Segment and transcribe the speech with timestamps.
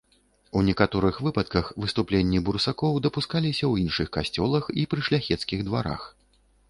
[0.59, 6.01] У некаторых выпадках выступленні бурсакоў дапускаліся ў іншых касцёлах і пры шляхецкіх дварах.